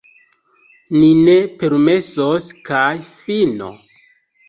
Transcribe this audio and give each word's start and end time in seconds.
Ni 1.01 1.09
ne 1.27 1.35
permesos, 1.61 2.51
kaj 2.73 2.83
fino! 3.15 3.73